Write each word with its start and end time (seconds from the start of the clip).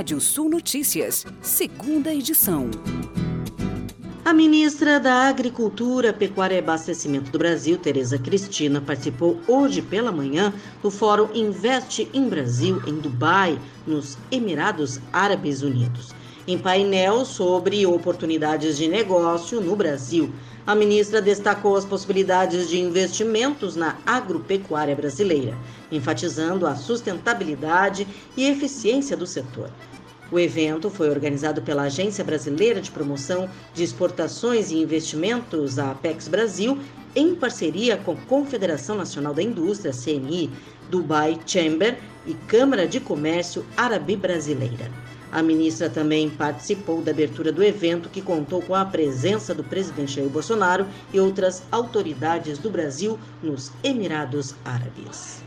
Rádio 0.00 0.18
Sul 0.18 0.48
Notícias, 0.48 1.26
segunda 1.42 2.10
edição. 2.10 2.70
A 4.24 4.32
ministra 4.32 4.98
da 4.98 5.28
Agricultura, 5.28 6.10
Pecuária 6.10 6.54
e 6.54 6.58
Abastecimento 6.58 7.30
do 7.30 7.38
Brasil, 7.38 7.76
Tereza 7.76 8.18
Cristina, 8.18 8.80
participou 8.80 9.38
hoje 9.46 9.82
pela 9.82 10.10
manhã 10.10 10.54
do 10.82 10.90
Fórum 10.90 11.28
Investe 11.34 12.08
em 12.14 12.30
Brasil, 12.30 12.80
em 12.86 12.94
Dubai, 12.94 13.60
nos 13.86 14.16
Emirados 14.30 14.98
Árabes 15.12 15.60
Unidos, 15.60 16.14
em 16.46 16.58
painel 16.58 17.24
sobre 17.24 17.86
oportunidades 17.86 18.76
de 18.76 18.88
negócio 18.88 19.60
no 19.60 19.76
Brasil. 19.76 20.32
A 20.66 20.74
ministra 20.74 21.20
destacou 21.20 21.76
as 21.76 21.84
possibilidades 21.84 22.68
de 22.68 22.80
investimentos 22.80 23.76
na 23.76 23.98
agropecuária 24.06 24.94
brasileira, 24.94 25.56
enfatizando 25.90 26.66
a 26.66 26.74
sustentabilidade 26.74 28.06
e 28.36 28.44
eficiência 28.44 29.16
do 29.16 29.26
setor. 29.26 29.70
O 30.30 30.38
evento 30.38 30.88
foi 30.88 31.10
organizado 31.10 31.60
pela 31.60 31.82
Agência 31.82 32.22
Brasileira 32.22 32.80
de 32.80 32.90
Promoção 32.90 33.48
de 33.74 33.82
Exportações 33.82 34.70
e 34.70 34.76
Investimentos, 34.76 35.76
a 35.78 35.90
Apex 35.90 36.28
Brasil, 36.28 36.78
em 37.16 37.34
parceria 37.34 37.96
com 37.96 38.12
a 38.12 38.16
Confederação 38.28 38.96
Nacional 38.96 39.34
da 39.34 39.42
Indústria, 39.42 39.92
CNI, 39.92 40.48
Dubai 40.88 41.38
Chamber 41.44 41.98
e 42.24 42.34
Câmara 42.34 42.86
de 42.86 43.00
Comércio 43.00 43.66
Árabe 43.76 44.14
Brasileira. 44.14 45.09
A 45.32 45.42
ministra 45.42 45.88
também 45.88 46.28
participou 46.28 47.00
da 47.02 47.12
abertura 47.12 47.52
do 47.52 47.62
evento, 47.62 48.08
que 48.08 48.20
contou 48.20 48.60
com 48.60 48.74
a 48.74 48.84
presença 48.84 49.54
do 49.54 49.62
presidente 49.62 50.14
Jair 50.14 50.28
Bolsonaro 50.28 50.86
e 51.12 51.20
outras 51.20 51.62
autoridades 51.70 52.58
do 52.58 52.68
Brasil 52.68 53.18
nos 53.42 53.70
Emirados 53.84 54.54
Árabes. 54.64 55.42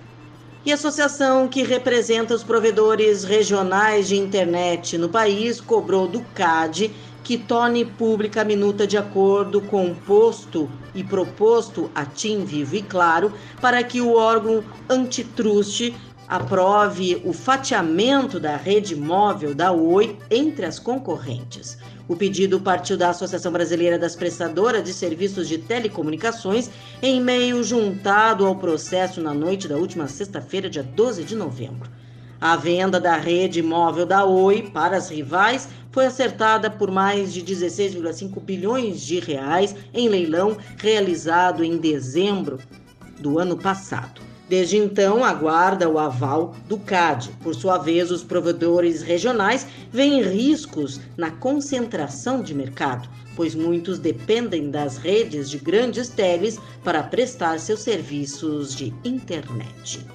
E 0.66 0.72
a 0.72 0.76
associação 0.76 1.50
que 1.50 1.64
representa 1.64 2.34
os 2.34 2.44
provedores 2.44 3.26
regionais 3.26 4.08
de 4.08 4.16
internet 4.16 4.98
no 4.98 5.10
país 5.10 5.60
cobrou 5.60 6.08
do 6.08 6.22
CAD 6.34 6.90
que 7.22 7.38
torne 7.38 7.84
pública 7.84 8.42
a 8.42 8.46
minuta 8.46 8.86
de 8.86 8.98
acordo 8.98 9.62
com 9.62 9.92
o 9.92 9.96
posto 9.96 10.70
e 10.94 11.04
proposto 11.04 11.90
a 11.96 12.06
Tim 12.06 12.46
Vivo 12.46 12.76
e 12.76 12.82
Claro 12.82 13.34
para 13.62 13.84
que 13.84 14.02
o 14.02 14.14
órgão 14.14 14.64
antitruste 14.90 15.96
aprove 16.28 17.22
o 17.26 17.34
fatiamento 17.34 18.40
da 18.40 18.56
rede 18.56 18.96
móvel 18.96 19.54
da 19.54 19.72
Oi 19.72 20.18
entre 20.30 20.66
as 20.66 20.80
concorrentes. 20.80 21.78
O 22.08 22.16
pedido 22.16 22.60
partiu 22.60 22.98
da 22.98 23.10
Associação 23.10 23.52
Brasileira 23.52 23.98
das 23.98 24.16
Prestadoras 24.16 24.84
de 24.84 24.94
Serviços 24.94 25.48
de 25.48 25.58
Telecomunicações 25.58 26.70
em 27.02 27.22
meio 27.22 27.64
juntado 27.64 28.46
ao 28.46 28.56
processo 28.56 29.22
na 29.22 29.34
noite 29.34 29.68
da 29.68 29.78
última 29.78 30.08
sexta-feira, 30.08 30.70
dia 30.70 30.84
12 30.84 31.24
de 31.24 31.36
novembro. 31.36 31.90
A 32.42 32.58
venda 32.58 33.00
da 33.00 33.16
rede 33.16 33.62
móvel 33.62 34.06
da 34.06 34.26
Oi 34.26 34.64
para 34.74 34.98
as 34.98 35.10
rivais 35.10 35.70
foi 35.92 36.06
acertada 36.06 36.70
por 36.70 36.92
mais 36.92 37.34
de 37.34 37.42
16,5 37.42 38.42
bilhões 38.42 39.00
de 39.00 39.20
reais 39.20 39.74
em 39.94 40.10
leilão 40.10 40.58
realizado 40.78 41.64
em 41.64 41.78
dezembro 41.78 42.60
do 43.20 43.40
ano 43.40 43.58
passado. 43.58 44.33
Desde 44.54 44.78
então, 44.78 45.24
aguarda 45.24 45.90
o 45.90 45.98
aval 45.98 46.56
do 46.70 46.78
CAD. 46.78 47.32
Por 47.42 47.56
sua 47.56 47.80
vez, 47.80 48.12
os 48.12 48.22
provedores 48.22 49.02
regionais 49.02 49.66
veem 49.92 50.22
riscos 50.22 51.02
na 51.18 51.32
concentração 51.32 52.40
de 52.40 52.54
mercado, 52.54 53.10
pois 53.36 53.56
muitos 53.56 53.98
dependem 53.98 54.70
das 54.70 54.98
redes 54.98 55.50
de 55.50 55.58
grandes 55.58 56.08
teles 56.08 56.60
para 56.84 57.02
prestar 57.02 57.60
seus 57.60 57.80
serviços 57.80 58.76
de 58.76 58.94
internet. 59.04 60.06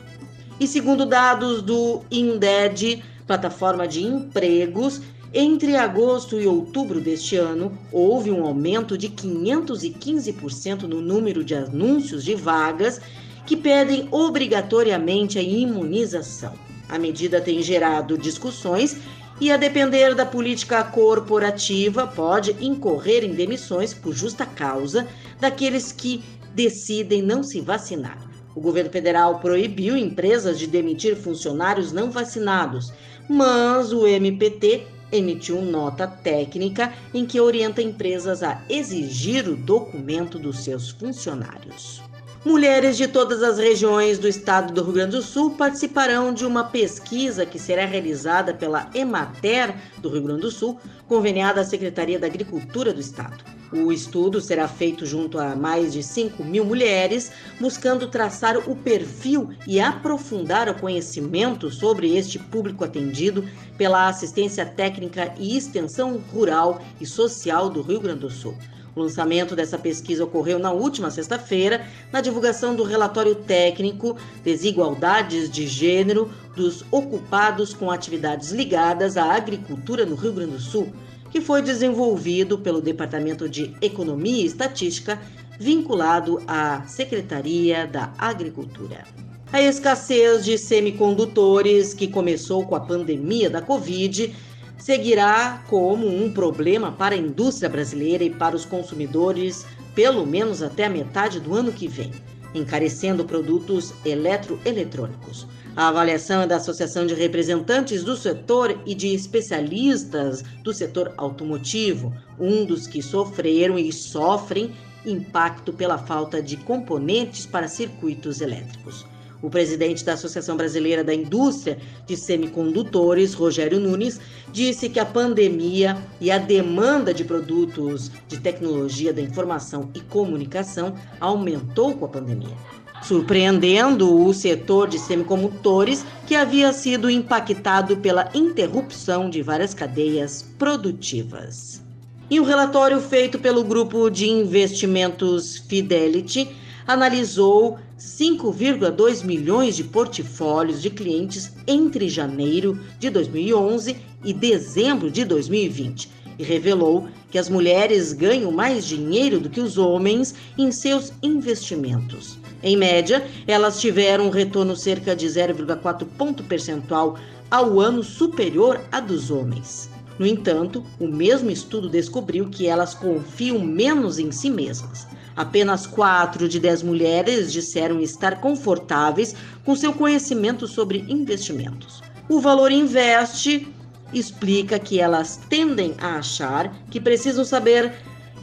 E 0.61 0.69
segundo 0.69 1.05
dados 1.05 1.61
do 1.61 2.03
INDED, 2.09 3.03
plataforma 3.27 3.89
de 3.89 4.05
empregos, 4.05 5.03
entre 5.35 5.75
agosto 5.75 6.41
e 6.41 6.47
outubro 6.47 7.01
deste 7.01 7.35
ano, 7.35 7.77
houve 7.91 8.31
um 8.31 8.47
aumento 8.47 8.97
de 8.97 9.09
515% 9.09 10.83
no 10.83 11.01
número 11.01 11.43
de 11.43 11.57
anúncios 11.57 12.25
de 12.25 12.37
vagas 12.37 13.01
que 13.49 13.57
pedem 13.57 14.07
obrigatoriamente 14.11 15.39
a 15.39 15.43
imunização. 15.43 16.53
A 16.87 16.99
medida 16.99 17.41
tem 17.41 17.63
gerado 17.63 18.19
discussões 18.19 18.99
e, 19.41 19.51
a 19.51 19.57
depender 19.57 20.15
da 20.15 20.27
política 20.27 20.85
corporativa, 20.85 22.07
pode 22.07 22.55
incorrer 22.61 23.25
em 23.25 23.33
demissões 23.33 23.95
por 23.95 24.13
justa 24.13 24.45
causa 24.45 25.09
daqueles 25.41 25.91
que 25.93 26.23
decidem 26.55 27.23
não 27.23 27.43
se 27.43 27.63
vacinar. 27.63 28.19
O 28.55 28.61
governo 28.61 28.91
federal 28.91 29.39
proibiu 29.39 29.97
empresas 29.97 30.59
de 30.59 30.67
demitir 30.67 31.17
funcionários 31.17 31.91
não 31.91 32.11
vacinados, 32.11 32.93
mas 33.27 33.95
o 33.95 34.07
MPT 34.07 34.87
emitiu 35.11 35.63
nota 35.63 36.07
técnica 36.07 36.93
em 37.15 37.25
que 37.25 37.41
orienta 37.41 37.81
empresas 37.81 38.43
a 38.43 38.63
exigir 38.69 39.49
o 39.49 39.57
documento 39.57 40.39
dos 40.39 40.59
seus 40.59 40.91
funcionários. 40.91 42.03
Mulheres 42.45 42.97
de 42.97 43.09
todas 43.09 43.43
as 43.43 43.59
regiões 43.59 44.17
do 44.17 44.29
estado 44.29 44.73
do 44.73 44.85
Rio 44.85 44.93
Grande 44.93 45.17
do 45.17 45.23
Sul 45.23 45.57
participarão 45.57 46.33
de 46.33 46.47
uma 46.47 46.63
pesquisa 46.63 47.45
que 47.45 47.59
será 47.59 47.85
realizada 47.85 48.55
pela 48.55 48.89
Emater 48.95 49.75
do 49.99 50.09
Rio 50.09 50.23
Grande 50.23 50.43
do 50.43 50.51
Sul, 50.51 50.79
conveniada 51.09 51.61
à 51.61 51.65
Secretaria 51.65 52.17
da 52.17 52.29
Agricultura 52.29 52.95
do 52.95 53.01
estado. 53.01 53.45
O 53.73 53.91
estudo 53.91 54.41
será 54.41 54.69
feito 54.69 55.05
junto 55.05 55.37
a 55.37 55.57
mais 55.57 55.93
de 55.93 56.01
5 56.01 56.45
mil 56.45 56.65
mulheres, 56.65 57.33
buscando 57.61 58.07
traçar 58.07 58.57
o 58.57 58.77
perfil 58.77 59.51
e 59.67 59.81
aprofundar 59.81 60.69
o 60.69 60.79
conhecimento 60.79 61.73
sobre 61.73 62.17
este 62.17 62.39
público 62.39 62.85
atendido 62.85 63.45
pela 63.77 64.09
Assistência 64.09 64.65
Técnica 64.65 65.35
e 65.39 65.57
Extensão 65.57 66.17
Rural 66.33 66.81
e 67.01 67.05
Social 67.05 67.69
do 67.69 67.83
Rio 67.83 68.01
Grande 68.01 68.21
do 68.21 68.31
Sul. 68.31 68.57
O 68.99 69.03
lançamento 69.03 69.55
dessa 69.55 69.79
pesquisa 69.79 70.25
ocorreu 70.25 70.59
na 70.59 70.73
última 70.73 71.09
sexta-feira, 71.09 71.87
na 72.13 72.21
divulgação 72.21 72.75
do 72.75 72.83
relatório 72.83 73.37
técnico 73.37 74.17
Desigualdades 74.43 75.49
de 75.49 75.69
Gênero 75.69 76.29
dos 76.57 76.85
ocupados 76.91 77.73
com 77.73 77.93
atividades 77.93 78.51
ligadas 78.51 79.17
à 79.17 79.37
agricultura 79.37 80.05
no 80.05 80.17
Rio 80.17 80.33
Grande 80.33 80.55
do 80.55 80.59
Sul, 80.59 80.93
que 81.31 81.41
foi 81.41 81.63
desenvolvido 81.63 82.59
pelo 82.59 82.81
Departamento 82.81 83.49
de 83.49 83.73
Economia 83.81 84.43
e 84.43 84.47
Estatística, 84.47 85.17
vinculado 85.61 86.43
à 86.49 86.85
Secretaria 86.89 87.87
da 87.87 88.13
Agricultura. 88.19 89.05
A 89.53 89.63
escassez 89.63 90.45
de 90.45 90.59
semicondutores, 90.59 91.95
que 91.95 92.09
começou 92.09 92.67
com 92.67 92.75
a 92.75 92.81
pandemia 92.81 93.49
da 93.49 93.63
Covid, 93.63 94.35
seguirá 94.79 95.63
como 95.69 96.07
um 96.07 96.33
problema 96.33 96.93
para 96.93 97.15
a 97.15 97.19
indústria 97.19 97.69
brasileira 97.69 98.25
e 98.25 98.31
para 98.31 98.57
os 98.57 98.65
consumidores, 98.65 99.67
pelo 99.95 100.25
menos 100.25 100.63
até 100.63 100.87
a 100.87 100.91
metade 100.91 101.41
do 101.41 101.55
ano 101.55 101.73
que 101.73 101.89
vem, 101.89 102.13
encarecendo 102.55 103.25
produtos 103.25 103.93
eletroeletrônicos. 104.05 105.47
A 105.77 105.89
avaliação 105.89 106.43
é 106.43 106.47
da 106.47 106.57
Associação 106.57 107.07
de 107.07 107.15
Representantes 107.15 108.03
do 108.03 108.17
Setor 108.17 108.81
e 108.87 108.95
de 108.95 109.15
Especialistas 109.15 110.43
do 110.63 110.73
Setor 110.73 111.13
Automotivo, 111.17 112.13
um 112.39 112.65
dos 112.65 112.87
que 112.87 113.03
sofreram 113.03 113.79
e 113.79 113.93
sofrem 113.93 114.73
impacto 115.07 115.73
pela 115.73 115.99
falta 115.99 116.43
de 116.43 116.57
componentes 116.57 117.47
para 117.47 117.69
circuitos 117.69 118.41
elétricos. 118.41 119.07
O 119.41 119.49
presidente 119.49 120.05
da 120.05 120.15
Associação 120.15 120.57
Brasileira 120.57 121.05
da 121.05 121.15
Indústria 121.15 121.79
de 122.07 122.17
Semicondutores, 122.17 123.35
Rogério 123.35 123.79
Nunes, 123.79 124.21
disse 124.53 124.89
que 124.89 124.99
a 124.99 125.07
pandemia 125.07 125.97
e 126.21 126.31
a 126.31 126.39
demanda 126.39 127.15
de 127.15 127.25
produtos 127.25 128.11
de 128.27 128.41
tecnologia 128.41 129.13
da 129.13 129.23
informação 129.23 129.91
e 129.95 130.01
comunicação 130.01 130.95
aumentou 131.21 131.95
com 131.95 132.05
a 132.05 132.09
pandemia, 132.09 132.57
surpreendendo 133.03 134.25
o 134.25 134.35
setor 134.35 134.89
de 134.89 134.99
semicondutores 134.99 136.05
que 136.27 136.35
havia 136.35 136.73
sido 136.73 137.09
impactado 137.09 137.99
pela 137.99 138.29
interrupção 138.35 139.31
de 139.31 139.41
várias 139.41 139.73
cadeias 139.73 140.43
produtivas. 140.59 141.81
Em 142.29 142.41
um 142.41 142.45
relatório 142.45 143.01
feito 143.01 143.39
pelo 143.39 143.63
grupo 143.63 144.11
de 144.11 144.29
investimentos 144.29 145.59
Fidelity, 145.59 146.51
analisou 146.87 147.79
5,2 147.99 149.25
milhões 149.25 149.75
de 149.75 149.83
portfólios 149.83 150.81
de 150.81 150.89
clientes 150.89 151.53
entre 151.67 152.09
janeiro 152.09 152.79
de 152.99 153.11
2011 153.11 153.97
e 154.25 154.33
dezembro 154.33 155.11
de 155.11 155.25
2020 155.25 156.09
e 156.39 156.45
revelou 156.45 157.09
que 157.29 157.39
as 157.39 157.49
mulheres 157.49 158.13
ganham 158.13 158.53
mais 158.53 158.87
dinheiro 158.87 159.41
do 159.41 159.51
que 159.51 159.61
os 159.61 159.77
homens 159.77 160.35
em 160.57 160.71
seus 160.71 161.13
investimentos. 161.21 162.39
Em 162.63 162.77
média, 162.77 163.27
elas 163.47 163.81
tiveram 163.81 164.27
um 164.27 164.31
retorno 164.31 164.77
cerca 164.77 165.17
de 165.17 165.27
0,4 165.27 166.07
ponto 166.17 166.45
percentual 166.45 167.19
ao 167.51 167.81
ano 167.81 168.05
superior 168.05 168.81
a 168.93 169.01
dos 169.01 169.31
homens. 169.31 169.91
No 170.19 170.27
entanto, 170.27 170.85
o 171.01 171.09
mesmo 171.09 171.51
estudo 171.51 171.89
descobriu 171.89 172.49
que 172.49 172.67
elas 172.67 172.95
confiam 172.95 173.59
menos 173.59 174.19
em 174.19 174.31
si 174.31 174.51
mesmas. 174.51 175.07
Apenas 175.39 175.87
4 175.87 176.49
de 176.49 176.59
10 176.59 176.83
mulheres 176.83 177.53
disseram 177.53 178.01
estar 178.01 178.41
confortáveis 178.41 179.37
com 179.65 179.77
seu 179.77 179.93
conhecimento 179.93 180.67
sobre 180.67 181.05
investimentos. 181.09 182.03
O 182.29 182.41
Valor 182.41 182.73
Investe 182.73 183.73
explica 184.13 184.81
que 184.81 184.99
elas 184.99 185.39
tendem 185.49 185.95
a 186.01 186.17
achar 186.17 186.75
que 186.91 187.01
precisam 187.01 187.45
saber 187.45 187.93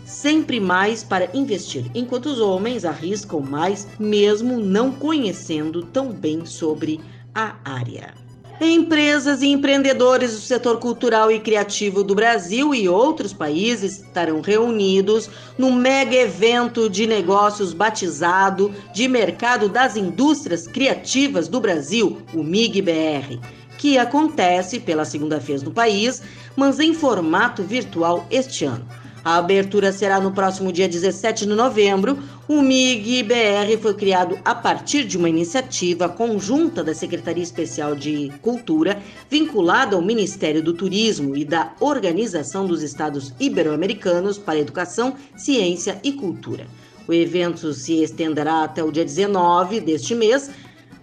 sempre 0.06 0.58
mais 0.58 1.04
para 1.04 1.30
investir, 1.36 1.92
enquanto 1.94 2.28
os 2.28 2.40
homens 2.40 2.86
arriscam 2.86 3.42
mais, 3.42 3.86
mesmo 4.00 4.58
não 4.58 4.90
conhecendo 4.90 5.84
tão 5.84 6.14
bem 6.14 6.46
sobre 6.46 7.02
a 7.34 7.58
área. 7.66 8.25
Empresas 8.60 9.42
e 9.42 9.48
empreendedores 9.48 10.32
do 10.32 10.40
setor 10.40 10.80
cultural 10.80 11.30
e 11.30 11.42
criativo 11.42 12.02
do 12.02 12.16
Brasil 12.16 12.74
e 12.74 12.88
outros 12.88 13.34
países 13.34 14.00
estarão 14.00 14.40
reunidos 14.40 15.30
no 15.58 15.74
mega 15.74 16.16
evento 16.16 16.90
de 16.90 17.06
negócios 17.06 17.74
batizado 17.74 18.74
de 18.94 19.10
Mercado 19.10 19.68
das 19.68 19.98
Indústrias 19.98 20.68
Criativas 20.68 21.50
do 21.50 21.60
Brasil, 21.60 22.22
o 22.34 22.44
MIG-BR, 22.44 23.42
que 23.78 23.98
acontece 23.98 24.80
pela 24.80 25.04
segunda 25.04 25.38
vez 25.38 25.62
no 25.62 25.72
país, 25.72 26.22
mas 26.56 26.80
em 26.80 26.94
formato 26.94 27.62
virtual 27.62 28.26
este 28.32 28.64
ano. 28.64 28.88
A 29.26 29.38
abertura 29.38 29.92
será 29.92 30.20
no 30.20 30.32
próximo 30.32 30.72
dia 30.72 30.88
17 30.88 31.48
de 31.48 31.56
novembro. 31.56 32.20
O 32.48 32.62
MIG-BR 32.62 33.76
foi 33.82 33.96
criado 33.96 34.38
a 34.46 34.54
partir 34.54 35.04
de 35.04 35.18
uma 35.18 35.28
iniciativa 35.28 36.08
conjunta 36.08 36.84
da 36.84 36.94
Secretaria 36.94 37.42
Especial 37.42 37.96
de 37.96 38.32
Cultura, 38.40 39.02
vinculada 39.28 39.96
ao 39.96 40.02
Ministério 40.04 40.62
do 40.62 40.74
Turismo 40.74 41.36
e 41.36 41.44
da 41.44 41.74
Organização 41.80 42.68
dos 42.68 42.84
Estados 42.84 43.34
Ibero-Americanos 43.40 44.38
para 44.38 44.60
Educação, 44.60 45.16
Ciência 45.36 46.00
e 46.04 46.12
Cultura. 46.12 46.68
O 47.08 47.12
evento 47.12 47.74
se 47.74 48.04
estenderá 48.04 48.64
até 48.64 48.84
o 48.84 48.92
dia 48.92 49.04
19 49.04 49.80
deste 49.80 50.14
mês 50.14 50.52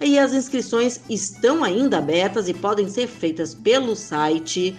e 0.00 0.16
as 0.16 0.32
inscrições 0.32 1.00
estão 1.10 1.64
ainda 1.64 1.98
abertas 1.98 2.48
e 2.48 2.54
podem 2.54 2.88
ser 2.88 3.08
feitas 3.08 3.52
pelo 3.52 3.96
site 3.96 4.76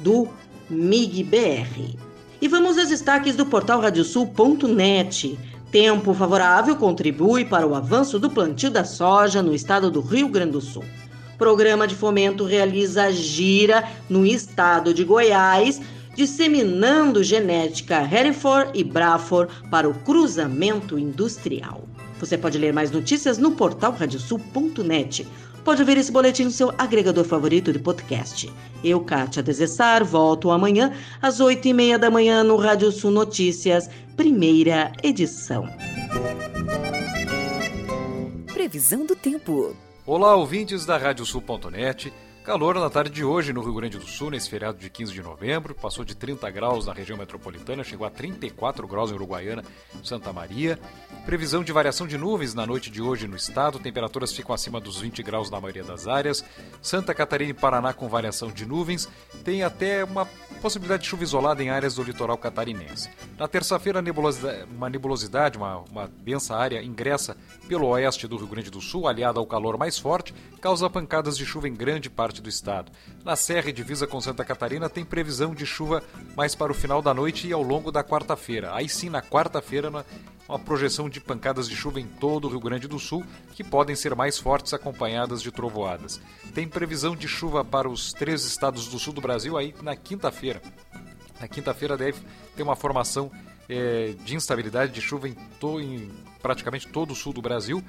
do 0.00 0.26
MIG-BR. 0.70 2.05
E 2.40 2.48
vamos 2.48 2.76
aos 2.76 2.90
destaques 2.90 3.34
do 3.34 3.46
portal 3.46 3.80
radiosul.net. 3.80 5.38
Tempo 5.70 6.12
favorável 6.12 6.76
contribui 6.76 7.46
para 7.46 7.66
o 7.66 7.74
avanço 7.74 8.18
do 8.18 8.28
plantio 8.28 8.70
da 8.70 8.84
soja 8.84 9.42
no 9.42 9.54
estado 9.54 9.90
do 9.90 10.00
Rio 10.00 10.28
Grande 10.28 10.52
do 10.52 10.60
Sul. 10.60 10.84
Programa 11.38 11.86
de 11.86 11.94
fomento 11.94 12.44
realiza 12.44 13.10
gira 13.10 13.88
no 14.08 14.24
estado 14.26 14.92
de 14.92 15.02
Goiás, 15.02 15.80
disseminando 16.14 17.24
genética 17.24 18.02
Hereford 18.02 18.70
e 18.74 18.84
Braford 18.84 19.52
para 19.70 19.88
o 19.88 19.94
cruzamento 19.94 20.98
industrial. 20.98 21.84
Você 22.18 22.36
pode 22.38 22.58
ler 22.58 22.72
mais 22.72 22.90
notícias 22.90 23.38
no 23.38 23.52
portal 23.52 23.92
radiosul.net 23.92 25.26
pode 25.66 25.82
ouvir 25.82 25.98
esse 25.98 26.12
boletim 26.12 26.44
no 26.44 26.50
seu 26.52 26.72
agregador 26.78 27.24
favorito 27.24 27.72
de 27.72 27.80
podcast. 27.80 28.48
Eu, 28.84 29.00
Kátia 29.00 29.42
Desessar, 29.42 30.04
volto 30.04 30.52
amanhã 30.52 30.92
às 31.20 31.40
oito 31.40 31.66
e 31.66 31.72
meia 31.72 31.98
da 31.98 32.08
manhã 32.08 32.44
no 32.44 32.54
Rádio 32.54 32.92
Sul 32.92 33.10
Notícias, 33.10 33.90
primeira 34.16 34.92
edição. 35.02 35.68
Previsão 38.54 39.04
do 39.04 39.16
tempo. 39.16 39.74
Olá, 40.06 40.36
ouvintes 40.36 40.86
da 40.86 40.96
Radiosul.net. 40.96 42.12
Calor 42.46 42.76
na 42.76 42.88
tarde 42.88 43.10
de 43.10 43.24
hoje 43.24 43.52
no 43.52 43.60
Rio 43.60 43.74
Grande 43.74 43.98
do 43.98 44.06
Sul, 44.06 44.30
nesse 44.30 44.48
feriado 44.48 44.78
de 44.78 44.88
15 44.88 45.12
de 45.12 45.20
novembro. 45.20 45.74
Passou 45.74 46.04
de 46.04 46.14
30 46.14 46.48
graus 46.52 46.86
na 46.86 46.92
região 46.92 47.18
metropolitana, 47.18 47.82
chegou 47.82 48.06
a 48.06 48.10
34 48.10 48.86
graus 48.86 49.10
em 49.10 49.14
Uruguaiana, 49.14 49.64
Santa 50.04 50.32
Maria. 50.32 50.78
Previsão 51.24 51.64
de 51.64 51.72
variação 51.72 52.06
de 52.06 52.16
nuvens 52.16 52.54
na 52.54 52.64
noite 52.64 52.88
de 52.88 53.02
hoje 53.02 53.26
no 53.26 53.34
estado. 53.34 53.80
Temperaturas 53.80 54.32
ficam 54.32 54.54
acima 54.54 54.80
dos 54.80 55.00
20 55.00 55.24
graus 55.24 55.50
na 55.50 55.60
maioria 55.60 55.82
das 55.82 56.06
áreas. 56.06 56.44
Santa 56.80 57.12
Catarina 57.12 57.50
e 57.50 57.52
Paraná 57.52 57.92
com 57.92 58.08
variação 58.08 58.48
de 58.52 58.64
nuvens. 58.64 59.08
Tem 59.42 59.64
até 59.64 60.04
uma 60.04 60.24
possibilidade 60.62 61.02
de 61.02 61.08
chuva 61.08 61.24
isolada 61.24 61.62
em 61.64 61.70
áreas 61.70 61.96
do 61.96 62.02
litoral 62.04 62.38
catarinense. 62.38 63.10
Na 63.36 63.48
terça-feira, 63.48 64.02
uma 64.70 64.88
nebulosidade, 64.88 65.58
uma, 65.58 65.78
uma 65.90 66.08
densa 66.22 66.56
área, 66.56 66.82
ingressa 66.82 67.36
pelo 67.68 67.88
oeste 67.88 68.26
do 68.26 68.36
Rio 68.36 68.46
Grande 68.46 68.70
do 68.70 68.80
Sul, 68.80 69.08
aliada 69.08 69.40
ao 69.40 69.46
calor 69.46 69.76
mais 69.76 69.98
forte, 69.98 70.32
causa 70.60 70.88
pancadas 70.88 71.36
de 71.36 71.44
chuva 71.44 71.68
em 71.68 71.74
grande 71.74 72.08
parte 72.08 72.35
do 72.40 72.48
estado. 72.48 72.90
Na 73.24 73.36
Serra 73.36 73.70
e 73.70 73.72
divisa 73.72 74.06
com 74.06 74.20
Santa 74.20 74.44
Catarina, 74.44 74.88
tem 74.88 75.04
previsão 75.04 75.54
de 75.54 75.66
chuva 75.66 76.02
mais 76.36 76.54
para 76.54 76.72
o 76.72 76.74
final 76.74 77.02
da 77.02 77.12
noite 77.12 77.46
e 77.46 77.52
ao 77.52 77.62
longo 77.62 77.90
da 77.90 78.02
quarta-feira. 78.02 78.74
Aí 78.74 78.88
sim, 78.88 79.08
na 79.08 79.22
quarta-feira, 79.22 79.90
uma 80.48 80.58
projeção 80.58 81.08
de 81.08 81.20
pancadas 81.20 81.68
de 81.68 81.74
chuva 81.74 82.00
em 82.00 82.06
todo 82.06 82.46
o 82.46 82.50
Rio 82.50 82.60
Grande 82.60 82.86
do 82.86 82.98
Sul, 82.98 83.24
que 83.52 83.64
podem 83.64 83.96
ser 83.96 84.14
mais 84.14 84.38
fortes 84.38 84.72
acompanhadas 84.72 85.42
de 85.42 85.50
trovoadas. 85.50 86.20
Tem 86.54 86.68
previsão 86.68 87.16
de 87.16 87.26
chuva 87.26 87.64
para 87.64 87.88
os 87.88 88.12
três 88.12 88.44
estados 88.44 88.88
do 88.88 88.98
sul 88.98 89.12
do 89.12 89.20
Brasil 89.20 89.56
aí 89.56 89.74
na 89.82 89.96
quinta-feira. 89.96 90.62
Na 91.40 91.48
quinta-feira 91.48 91.96
deve 91.96 92.18
ter 92.54 92.62
uma 92.62 92.76
formação 92.76 93.30
é, 93.68 94.14
de 94.24 94.34
instabilidade 94.34 94.92
de 94.92 95.00
chuva 95.00 95.28
em, 95.28 95.34
to, 95.60 95.80
em 95.80 96.10
praticamente 96.40 96.86
todo 96.88 97.10
o 97.10 97.14
sul 97.14 97.32
do 97.32 97.42
Brasil 97.42 97.82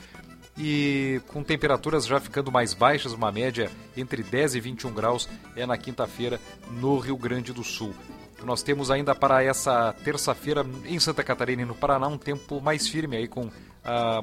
e 0.58 1.22
com 1.28 1.44
temperaturas 1.44 2.06
já 2.06 2.20
ficando 2.20 2.52
mais 2.52 2.74
baixas, 2.74 3.14
uma 3.14 3.32
média 3.32 3.70
entre 3.96 4.24
10 4.24 4.56
e 4.56 4.60
21 4.60 4.94
graus 4.94 5.30
é 5.56 5.66
na 5.66 5.78
quinta-feira 5.78 6.40
no 6.72 6.98
Rio 6.98 7.18
Grande 7.18 7.54
do 7.54 7.64
Sul. 7.64 7.94
Nós 8.44 8.62
temos 8.62 8.92
ainda 8.92 9.16
para 9.16 9.44
essa 9.44 9.94
terça-feira 10.04 10.66
em 10.86 11.00
Santa 11.00 11.24
Catarina 11.24 11.64
e 11.64 11.66
no 11.66 11.76
Paraná 11.76 12.08
um 12.08 12.18
tempo 12.18 12.62
mais 12.62 12.88
firme 12.88 13.18
aí 13.18 13.28
com 13.28 13.50
ah, 13.84 14.22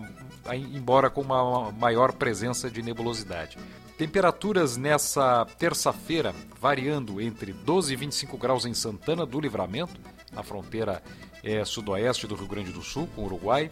embora 0.54 1.08
com 1.08 1.22
uma 1.22 1.72
maior 1.72 2.12
presença 2.12 2.70
de 2.70 2.82
nebulosidade. 2.82 3.56
Temperaturas 3.96 4.76
nessa 4.76 5.46
terça-feira 5.58 6.34
variando 6.60 7.20
entre 7.20 7.52
12 7.52 7.92
e 7.92 7.96
25 7.96 8.36
graus 8.36 8.66
em 8.66 8.74
Santana 8.74 9.24
do 9.24 9.40
Livramento, 9.40 10.00
na 10.32 10.42
fronteira 10.42 11.02
é, 11.42 11.64
sudoeste 11.64 12.26
do 12.26 12.34
Rio 12.34 12.48
Grande 12.48 12.72
do 12.72 12.82
Sul 12.82 13.08
com 13.14 13.22
o 13.22 13.24
Uruguai, 13.26 13.70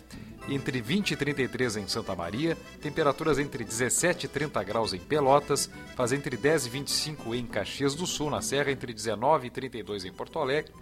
entre 0.49 0.81
20 0.81 1.12
e 1.12 1.17
33 1.17 1.77
em 1.77 1.89
Santa 1.89 2.15
Maria, 2.15 2.56
temperaturas 2.81 3.39
entre 3.39 3.65
17 3.65 4.27
e 4.27 4.29
30 4.29 4.62
graus 4.65 4.93
em 4.93 4.99
Pelotas, 4.99 5.71
faz 5.94 6.12
entre 6.12 6.37
10 6.37 6.67
e 6.67 6.71
25 6.71 7.35
em 7.35 7.47
Caxias 7.47 7.94
do 7.94 8.06
Sul, 8.06 8.31
na 8.31 8.43
Serra, 8.43 8.73
entre 8.73 8.93
19 8.93 9.47
e 9.47 9.50
32 9.50 10.05
em 10.05 10.12
Porto 10.12 10.39
Alegre, 10.39 10.73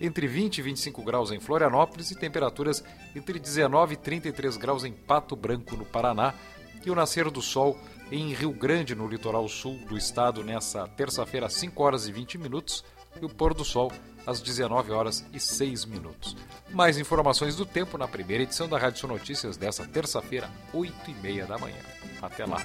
entre 0.00 0.26
20 0.28 0.58
e 0.58 0.62
25 0.62 1.02
graus 1.02 1.32
em 1.32 1.40
Florianópolis 1.40 2.10
e 2.10 2.14
temperaturas 2.18 2.84
entre 3.14 3.38
19 3.38 3.94
e 3.94 3.96
33 3.96 4.56
graus 4.56 4.84
em 4.84 4.92
Pato 4.92 5.34
Branco, 5.34 5.76
no 5.76 5.84
Paraná, 5.84 6.34
e 6.84 6.90
o 6.90 6.94
nascer 6.94 7.28
do 7.30 7.42
sol 7.42 7.76
em 8.10 8.32
Rio 8.32 8.52
Grande, 8.52 8.94
no 8.94 9.08
litoral 9.08 9.48
sul 9.48 9.78
do 9.88 9.98
estado, 9.98 10.44
nessa 10.44 10.86
terça-feira, 10.86 11.46
às 11.46 11.54
5 11.54 11.82
horas 11.82 12.06
e 12.06 12.12
20 12.12 12.38
minutos, 12.38 12.84
e 13.20 13.24
o 13.24 13.28
pôr 13.28 13.52
do 13.52 13.64
sol 13.64 13.92
às 14.28 14.42
19 14.42 14.92
horas 14.92 15.24
e 15.32 15.40
6 15.40 15.86
minutos. 15.86 16.36
Mais 16.70 16.98
informações 16.98 17.56
do 17.56 17.64
tempo 17.64 17.96
na 17.96 18.06
primeira 18.06 18.42
edição 18.42 18.68
da 18.68 18.78
Rádio 18.78 19.00
Sul 19.00 19.08
Notícias 19.08 19.56
dessa 19.56 19.86
terça-feira, 19.86 20.50
8 20.74 21.10
e 21.10 21.14
meia 21.14 21.46
da 21.46 21.56
manhã. 21.56 21.78
Até 22.20 22.44
lá. 22.44 22.58